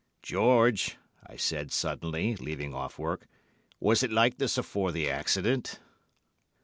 "'George,' 0.23 0.97
I 1.27 1.35
said 1.35 1.71
suddenly, 1.71 2.35
leaving 2.37 2.73
off 2.73 2.97
work, 2.97 3.27
'was 3.79 4.01
it 4.01 4.09
like 4.11 4.39
this 4.39 4.57
afore 4.57 4.91
the 4.91 5.07
accident? 5.07 5.79